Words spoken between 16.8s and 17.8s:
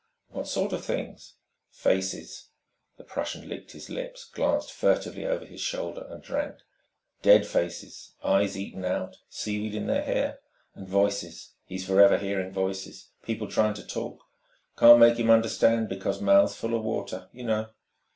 water, you know.